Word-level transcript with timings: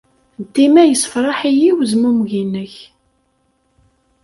Dima 0.53 0.83
yessefṛaḥ-iyi 0.85 1.71
wezmumeg-nnek. 1.77 2.73